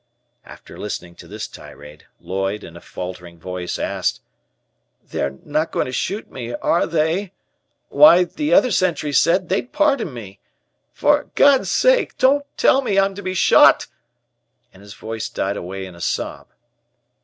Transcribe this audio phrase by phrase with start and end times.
[0.43, 4.19] After listening to this tirade, Lloyd, in a faltering voice, asked:
[5.07, 7.33] "They are not going to shoot me, are they?
[7.89, 10.39] Why, the other sentry said they'd pardon me.
[10.91, 13.85] For God's sake don't tell me I'm to be shot!"
[14.73, 16.47] and his voice died away in a sob.